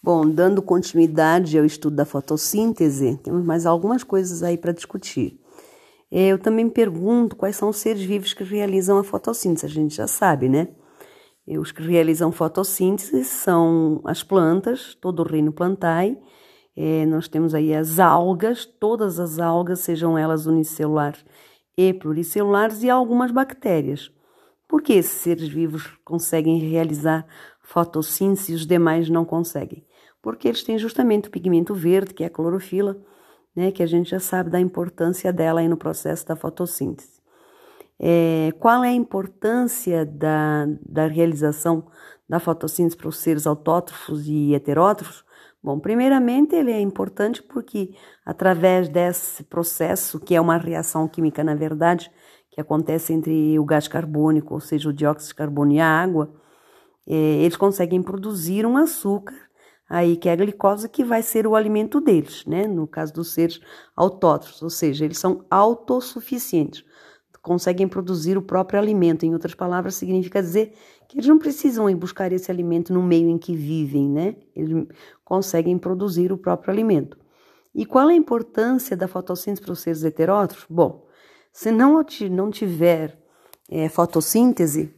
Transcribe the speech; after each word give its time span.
Bom, 0.00 0.28
dando 0.30 0.62
continuidade 0.62 1.58
ao 1.58 1.64
estudo 1.64 1.96
da 1.96 2.04
fotossíntese, 2.04 3.16
temos 3.16 3.44
mais 3.44 3.66
algumas 3.66 4.04
coisas 4.04 4.44
aí 4.44 4.56
para 4.56 4.72
discutir. 4.72 5.40
É, 6.10 6.28
eu 6.28 6.38
também 6.38 6.68
pergunto 6.70 7.34
quais 7.34 7.56
são 7.56 7.68
os 7.68 7.78
seres 7.78 8.02
vivos 8.02 8.32
que 8.32 8.44
realizam 8.44 8.98
a 8.98 9.04
fotossíntese, 9.04 9.66
a 9.66 9.68
gente 9.68 9.96
já 9.96 10.06
sabe, 10.06 10.48
né? 10.48 10.68
Os 11.48 11.72
que 11.72 11.82
realizam 11.82 12.30
fotossíntese 12.30 13.24
são 13.24 14.00
as 14.04 14.22
plantas, 14.22 14.94
todo 14.94 15.20
o 15.20 15.26
reino 15.26 15.52
plantae. 15.52 16.16
É, 16.76 17.04
nós 17.06 17.26
temos 17.26 17.54
aí 17.54 17.74
as 17.74 17.98
algas, 17.98 18.64
todas 18.64 19.18
as 19.18 19.40
algas, 19.40 19.80
sejam 19.80 20.16
elas 20.16 20.46
unicelulares 20.46 21.24
e 21.76 21.92
pluricelulares, 21.92 22.82
e 22.82 22.90
algumas 22.90 23.32
bactérias. 23.32 24.12
Por 24.68 24.82
que 24.82 24.92
esses 24.92 25.20
seres 25.22 25.48
vivos 25.48 25.86
conseguem 26.04 26.58
realizar 26.58 27.26
fotossíntese 27.62 28.52
e 28.52 28.54
os 28.54 28.66
demais 28.66 29.08
não 29.08 29.24
conseguem? 29.24 29.87
Porque 30.22 30.48
eles 30.48 30.62
têm 30.62 30.78
justamente 30.78 31.28
o 31.28 31.30
pigmento 31.30 31.74
verde, 31.74 32.14
que 32.14 32.24
é 32.24 32.26
a 32.26 32.30
clorofila, 32.30 32.96
né, 33.54 33.70
que 33.70 33.82
a 33.82 33.86
gente 33.86 34.10
já 34.10 34.20
sabe 34.20 34.50
da 34.50 34.60
importância 34.60 35.32
dela 35.32 35.60
aí 35.60 35.68
no 35.68 35.76
processo 35.76 36.26
da 36.26 36.36
fotossíntese. 36.36 37.18
É, 37.98 38.52
qual 38.60 38.84
é 38.84 38.90
a 38.90 38.92
importância 38.92 40.06
da, 40.06 40.66
da 40.86 41.06
realização 41.06 41.86
da 42.28 42.38
fotossíntese 42.38 42.96
para 42.96 43.08
os 43.08 43.18
seres 43.18 43.46
autótrofos 43.46 44.26
e 44.28 44.54
heterótrofos? 44.54 45.24
Bom, 45.60 45.80
primeiramente 45.80 46.54
ele 46.54 46.70
é 46.70 46.80
importante 46.80 47.42
porque 47.42 47.90
através 48.24 48.88
desse 48.88 49.42
processo, 49.42 50.20
que 50.20 50.36
é 50.36 50.40
uma 50.40 50.56
reação 50.56 51.08
química 51.08 51.42
na 51.42 51.56
verdade, 51.56 52.10
que 52.50 52.60
acontece 52.60 53.12
entre 53.12 53.58
o 53.58 53.64
gás 53.64 53.88
carbônico, 53.88 54.54
ou 54.54 54.60
seja, 54.60 54.88
o 54.88 54.92
dióxido 54.92 55.30
de 55.30 55.34
carbono 55.34 55.72
e 55.72 55.80
a 55.80 55.86
água, 55.86 56.32
é, 57.06 57.14
eles 57.14 57.56
conseguem 57.56 58.02
produzir 58.02 58.64
um 58.64 58.76
açúcar 58.76 59.47
aí 59.88 60.16
que 60.16 60.28
é 60.28 60.32
a 60.32 60.36
glicose 60.36 60.88
que 60.88 61.04
vai 61.04 61.22
ser 61.22 61.46
o 61.46 61.56
alimento 61.56 62.00
deles, 62.00 62.44
né? 62.46 62.66
No 62.66 62.86
caso 62.86 63.14
dos 63.14 63.32
seres 63.32 63.60
autótrofos, 63.96 64.62
ou 64.62 64.70
seja, 64.70 65.04
eles 65.04 65.18
são 65.18 65.44
autossuficientes, 65.50 66.84
conseguem 67.40 67.88
produzir 67.88 68.36
o 68.36 68.42
próprio 68.42 68.78
alimento. 68.78 69.24
Em 69.24 69.32
outras 69.32 69.54
palavras, 69.54 69.94
significa 69.94 70.42
dizer 70.42 70.74
que 71.08 71.16
eles 71.16 71.26
não 71.26 71.38
precisam 71.38 71.88
ir 71.88 71.94
buscar 71.94 72.30
esse 72.30 72.50
alimento 72.50 72.92
no 72.92 73.02
meio 73.02 73.30
em 73.30 73.38
que 73.38 73.56
vivem, 73.56 74.06
né? 74.08 74.36
Eles 74.54 74.86
conseguem 75.24 75.78
produzir 75.78 76.30
o 76.30 76.36
próprio 76.36 76.70
alimento. 76.70 77.18
E 77.74 77.86
qual 77.86 78.10
é 78.10 78.12
a 78.12 78.16
importância 78.16 78.96
da 78.96 79.08
fotossíntese 79.08 79.62
para 79.62 79.72
os 79.72 79.78
seres 79.78 80.04
heterótrofos? 80.04 80.66
Bom, 80.68 81.06
se 81.52 81.70
não, 81.70 82.04
não 82.30 82.50
tiver 82.50 83.18
é, 83.70 83.88
fotossíntese, 83.88 84.94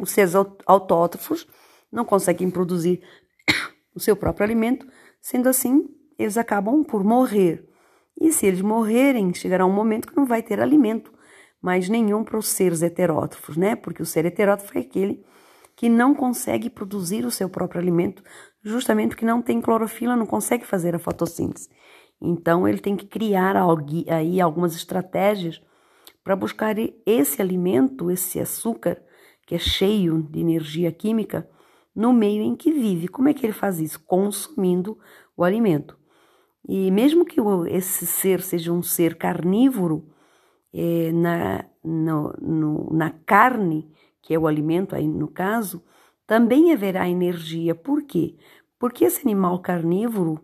os 0.00 0.10
seres 0.10 0.34
autótrofos 0.66 1.46
não 1.92 2.04
conseguem 2.04 2.50
produzir 2.50 3.02
o 3.94 4.00
seu 4.00 4.16
próprio 4.16 4.44
alimento, 4.44 4.86
sendo 5.20 5.48
assim, 5.48 5.88
eles 6.18 6.36
acabam 6.36 6.84
por 6.84 7.02
morrer. 7.04 7.66
E 8.20 8.32
se 8.32 8.46
eles 8.46 8.60
morrerem, 8.60 9.32
chegará 9.32 9.64
um 9.64 9.72
momento 9.72 10.08
que 10.08 10.16
não 10.16 10.26
vai 10.26 10.42
ter 10.42 10.60
alimento 10.60 11.12
mais 11.60 11.88
nenhum 11.88 12.24
para 12.24 12.38
os 12.38 12.48
seres 12.48 12.82
heterótrofos, 12.82 13.56
né? 13.56 13.76
Porque 13.76 14.02
o 14.02 14.06
ser 14.06 14.24
heterótrofo 14.24 14.76
é 14.76 14.80
aquele 14.80 15.24
que 15.76 15.88
não 15.88 16.14
consegue 16.14 16.68
produzir 16.68 17.24
o 17.24 17.30
seu 17.30 17.48
próprio 17.48 17.80
alimento, 17.80 18.22
justamente 18.62 19.10
porque 19.10 19.24
não 19.24 19.40
tem 19.40 19.60
clorofila, 19.60 20.16
não 20.16 20.26
consegue 20.26 20.66
fazer 20.66 20.94
a 20.94 20.98
fotossíntese. 20.98 21.70
Então 22.20 22.68
ele 22.68 22.78
tem 22.78 22.96
que 22.96 23.06
criar 23.06 23.56
aí 24.08 24.40
algumas 24.40 24.74
estratégias 24.74 25.60
para 26.22 26.36
buscar 26.36 26.76
esse 27.06 27.40
alimento, 27.40 28.10
esse 28.10 28.38
açúcar 28.38 29.02
que 29.46 29.54
é 29.54 29.58
cheio 29.58 30.22
de 30.22 30.40
energia 30.40 30.92
química 30.92 31.48
no 31.94 32.12
meio 32.12 32.42
em 32.42 32.54
que 32.54 32.70
vive. 32.70 33.08
Como 33.08 33.28
é 33.28 33.34
que 33.34 33.44
ele 33.44 33.52
faz 33.52 33.80
isso? 33.80 34.04
Consumindo 34.06 34.98
o 35.36 35.44
alimento. 35.44 35.98
E 36.68 36.90
mesmo 36.90 37.24
que 37.24 37.40
esse 37.68 38.06
ser 38.06 38.40
seja 38.40 38.72
um 38.72 38.82
ser 38.82 39.16
carnívoro, 39.16 40.06
é, 40.72 41.10
na, 41.12 41.64
no, 41.82 42.32
no, 42.40 42.90
na 42.92 43.10
carne, 43.10 43.90
que 44.22 44.34
é 44.34 44.38
o 44.38 44.46
alimento 44.46 44.94
aí 44.94 45.08
no 45.08 45.28
caso, 45.28 45.82
também 46.26 46.72
haverá 46.72 47.08
energia. 47.08 47.74
Por 47.74 48.02
quê? 48.02 48.36
Porque 48.78 49.04
esse 49.04 49.22
animal 49.22 49.58
carnívoro, 49.60 50.40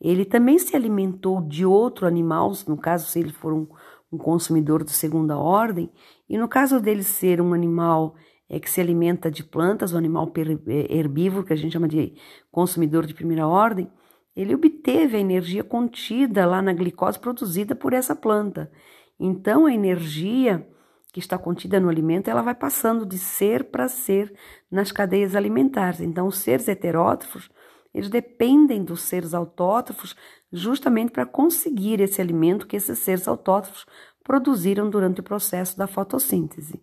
ele 0.00 0.24
também 0.24 0.58
se 0.58 0.74
alimentou 0.74 1.40
de 1.40 1.64
outro 1.64 2.06
animal, 2.06 2.52
no 2.66 2.76
caso, 2.76 3.06
se 3.06 3.20
ele 3.20 3.32
for 3.32 3.52
um, 3.52 3.66
um 4.12 4.18
consumidor 4.18 4.82
de 4.82 4.90
segunda 4.90 5.38
ordem, 5.38 5.90
e 6.28 6.36
no 6.36 6.48
caso 6.48 6.80
dele 6.80 7.02
ser 7.02 7.40
um 7.40 7.52
animal 7.52 8.14
é 8.48 8.58
que 8.58 8.70
se 8.70 8.80
alimenta 8.80 9.30
de 9.30 9.44
plantas, 9.44 9.92
o 9.92 9.98
animal 9.98 10.32
é, 10.66 10.96
herbívoro, 10.96 11.44
que 11.44 11.52
a 11.52 11.56
gente 11.56 11.72
chama 11.72 11.88
de 11.88 12.14
consumidor 12.50 13.04
de 13.04 13.14
primeira 13.14 13.46
ordem, 13.46 13.90
ele 14.34 14.54
obteve 14.54 15.16
a 15.16 15.20
energia 15.20 15.62
contida 15.62 16.46
lá 16.46 16.62
na 16.62 16.72
glicose 16.72 17.18
produzida 17.18 17.74
por 17.74 17.92
essa 17.92 18.14
planta. 18.14 18.70
Então, 19.18 19.66
a 19.66 19.74
energia 19.74 20.66
que 21.12 21.18
está 21.18 21.36
contida 21.36 21.80
no 21.80 21.88
alimento, 21.88 22.28
ela 22.28 22.42
vai 22.42 22.54
passando 22.54 23.04
de 23.04 23.18
ser 23.18 23.64
para 23.64 23.88
ser 23.88 24.32
nas 24.70 24.92
cadeias 24.92 25.34
alimentares. 25.34 26.00
Então, 26.00 26.26
os 26.26 26.38
seres 26.38 26.68
heterótrofos, 26.68 27.50
eles 27.92 28.08
dependem 28.08 28.84
dos 28.84 29.02
seres 29.02 29.34
autótrofos 29.34 30.14
justamente 30.52 31.10
para 31.10 31.26
conseguir 31.26 32.00
esse 32.00 32.20
alimento 32.20 32.66
que 32.66 32.76
esses 32.76 32.98
seres 32.98 33.26
autótrofos 33.26 33.86
produziram 34.22 34.88
durante 34.88 35.20
o 35.20 35.24
processo 35.24 35.76
da 35.76 35.86
fotossíntese. 35.86 36.80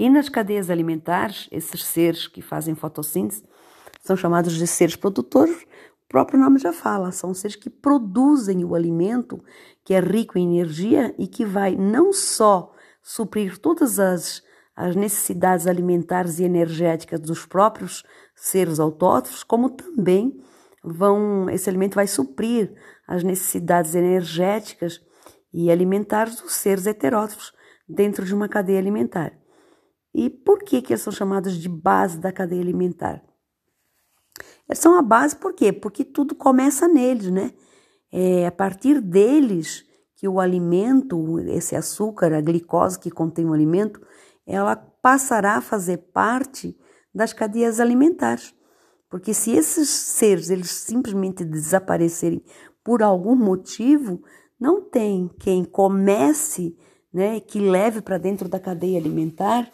E 0.00 0.08
nas 0.08 0.30
cadeias 0.30 0.70
alimentares, 0.70 1.46
esses 1.52 1.84
seres 1.84 2.26
que 2.26 2.40
fazem 2.40 2.74
fotossíntese 2.74 3.44
são 4.00 4.16
chamados 4.16 4.54
de 4.54 4.66
seres 4.66 4.96
produtores. 4.96 5.54
O 5.54 6.08
próprio 6.08 6.40
nome 6.40 6.58
já 6.58 6.72
fala, 6.72 7.12
são 7.12 7.34
seres 7.34 7.54
que 7.54 7.68
produzem 7.68 8.64
o 8.64 8.74
alimento 8.74 9.44
que 9.84 9.92
é 9.92 10.00
rico 10.00 10.38
em 10.38 10.58
energia 10.58 11.14
e 11.18 11.26
que 11.26 11.44
vai 11.44 11.76
não 11.76 12.14
só 12.14 12.72
suprir 13.02 13.58
todas 13.58 14.00
as, 14.00 14.42
as 14.74 14.96
necessidades 14.96 15.66
alimentares 15.66 16.38
e 16.38 16.44
energéticas 16.44 17.20
dos 17.20 17.44
próprios 17.44 18.02
seres 18.34 18.80
autótrofos, 18.80 19.44
como 19.44 19.68
também 19.68 20.34
vão 20.82 21.50
esse 21.50 21.68
alimento 21.68 21.96
vai 21.96 22.06
suprir 22.06 22.72
as 23.06 23.22
necessidades 23.22 23.94
energéticas 23.94 24.98
e 25.52 25.70
alimentares 25.70 26.40
dos 26.40 26.54
seres 26.54 26.86
heterótrofos 26.86 27.52
dentro 27.86 28.24
de 28.24 28.34
uma 28.34 28.48
cadeia 28.48 28.78
alimentar. 28.78 29.38
E 30.14 30.28
por 30.28 30.58
que, 30.60 30.82
que 30.82 30.92
eles 30.92 31.02
são 31.02 31.12
chamados 31.12 31.56
de 31.56 31.68
base 31.68 32.18
da 32.18 32.32
cadeia 32.32 32.60
alimentar? 32.60 33.22
Eles 34.68 34.78
são 34.78 34.96
a 34.96 35.02
base 35.02 35.36
por 35.36 35.54
quê? 35.54 35.72
Porque 35.72 36.04
tudo 36.04 36.34
começa 36.34 36.88
neles, 36.88 37.30
né? 37.30 37.52
É 38.12 38.46
a 38.46 38.52
partir 38.52 39.00
deles 39.00 39.84
que 40.16 40.28
o 40.28 40.40
alimento, 40.40 41.38
esse 41.48 41.74
açúcar, 41.74 42.34
a 42.34 42.40
glicose 42.40 42.98
que 42.98 43.10
contém 43.10 43.46
o 43.46 43.52
alimento, 43.52 44.00
ela 44.46 44.76
passará 44.76 45.56
a 45.56 45.60
fazer 45.60 45.96
parte 46.12 46.76
das 47.14 47.32
cadeias 47.32 47.80
alimentares. 47.80 48.54
Porque 49.08 49.32
se 49.32 49.52
esses 49.52 49.88
seres 49.88 50.50
eles 50.50 50.70
simplesmente 50.70 51.44
desaparecerem 51.44 52.42
por 52.84 53.02
algum 53.02 53.34
motivo, 53.34 54.22
não 54.58 54.82
tem 54.82 55.28
quem 55.38 55.64
comece, 55.64 56.76
né, 57.12 57.40
que 57.40 57.58
leve 57.58 58.00
para 58.00 58.18
dentro 58.18 58.48
da 58.48 58.60
cadeia 58.60 58.98
alimentar 58.98 59.72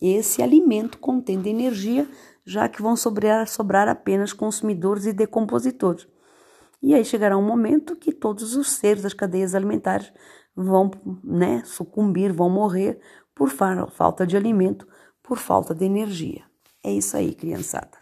esse 0.00 0.42
alimento 0.42 0.98
contendo 0.98 1.46
energia, 1.46 2.08
já 2.44 2.68
que 2.68 2.80
vão 2.80 2.96
sobrar, 2.96 3.46
sobrar 3.48 3.88
apenas 3.88 4.32
consumidores 4.32 5.06
e 5.06 5.12
decompositores. 5.12 6.06
E 6.80 6.94
aí 6.94 7.04
chegará 7.04 7.36
um 7.36 7.42
momento 7.42 7.96
que 7.96 8.12
todos 8.12 8.54
os 8.54 8.70
seres 8.70 9.02
das 9.02 9.12
cadeias 9.12 9.54
alimentares 9.54 10.12
vão 10.54 10.90
né, 11.24 11.62
sucumbir, 11.64 12.32
vão 12.32 12.48
morrer 12.48 13.00
por 13.34 13.50
falta 13.50 14.26
de 14.26 14.36
alimento, 14.36 14.86
por 15.22 15.38
falta 15.38 15.74
de 15.74 15.84
energia. 15.84 16.44
É 16.82 16.92
isso 16.92 17.16
aí, 17.16 17.34
criançada. 17.34 17.97